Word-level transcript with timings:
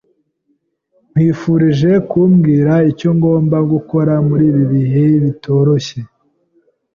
[S] 0.03 0.03
Nkwifurije 1.09 1.91
kumbwira 2.09 2.73
icyo 2.91 3.09
ngomba 3.17 3.57
gukora 3.71 4.13
muri 4.27 4.43
ibi 4.51 4.63
bihe 4.71 5.03
bitoroshye. 5.23 5.99